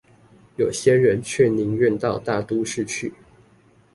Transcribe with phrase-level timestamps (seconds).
[0.55, 3.13] 有些人卻寧願到大都市去